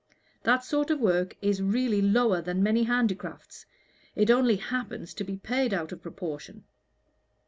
[0.41, 3.67] That sort of work is really lower than many handicrafts;
[4.15, 6.63] it only happens to be paid out of proportion.